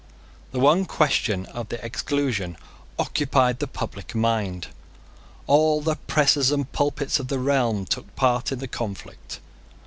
The 0.51 0.59
one 0.59 0.85
question 0.85 1.45
of 1.45 1.69
the 1.69 1.77
Exclusion 1.85 2.57
occupied 2.97 3.59
the 3.59 3.67
public 3.67 4.15
mind. 4.15 4.69
All 5.45 5.79
the 5.79 5.95
presses 5.95 6.49
and 6.49 6.71
pulpits 6.71 7.19
of 7.19 7.27
the 7.27 7.37
realm 7.37 7.85
took 7.85 8.15
part 8.15 8.51
in 8.51 8.57
the 8.57 8.67
conflict. 8.67 9.39